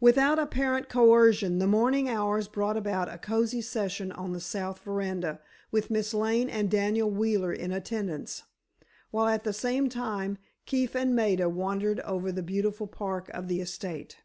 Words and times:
Without 0.00 0.36
apparent 0.40 0.88
coercion 0.88 1.60
the 1.60 1.66
morning 1.68 2.08
hours 2.08 2.48
brought 2.48 2.76
about 2.76 3.08
a 3.08 3.18
cozy 3.18 3.60
session 3.62 4.10
on 4.10 4.32
the 4.32 4.40
south 4.40 4.80
veranda 4.80 5.40
with 5.70 5.92
Miss 5.92 6.12
Lane 6.12 6.50
and 6.50 6.68
Daniel 6.68 7.08
Wheeler 7.08 7.52
in 7.52 7.70
attendance, 7.70 8.42
while 9.12 9.28
at 9.28 9.44
the 9.44 9.52
same 9.52 9.88
time, 9.88 10.38
Keefe 10.66 10.96
and 10.96 11.14
Maida 11.14 11.48
wandered 11.48 12.00
over 12.00 12.32
the 12.32 12.42
beautiful 12.42 12.88
park 12.88 13.28
of 13.28 13.46
the 13.46 13.60
estate. 13.60 14.16